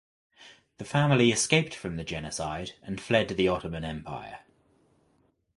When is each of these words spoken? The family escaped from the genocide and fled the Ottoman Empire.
The 0.79 0.83
family 0.85 1.31
escaped 1.31 1.75
from 1.75 1.95
the 1.95 2.03
genocide 2.03 2.71
and 2.81 2.99
fled 2.99 3.27
the 3.27 3.47
Ottoman 3.47 3.83
Empire. 3.85 4.39